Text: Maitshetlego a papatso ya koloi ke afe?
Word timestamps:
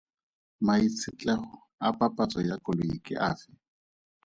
Maitshetlego 0.65 1.51
a 1.87 1.89
papatso 1.99 2.39
ya 2.49 2.55
koloi 2.65 2.97
ke 3.05 3.13
afe? 3.29 3.49